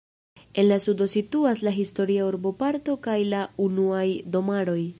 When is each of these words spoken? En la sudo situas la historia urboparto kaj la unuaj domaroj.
En 0.59 0.65
la 0.69 0.77
sudo 0.85 1.07
situas 1.11 1.61
la 1.67 1.73
historia 1.75 2.23
urboparto 2.31 2.95
kaj 3.09 3.19
la 3.35 3.43
unuaj 3.67 4.07
domaroj. 4.37 4.81